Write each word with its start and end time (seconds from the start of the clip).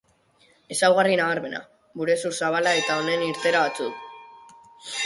Ezaugarri 0.75 1.19
nabarmena: 1.19 1.61
burezur 2.03 2.35
zabala 2.43 2.75
eta 2.81 2.97
honen 3.05 3.29
irteera 3.31 3.65
batzuk. 3.69 4.55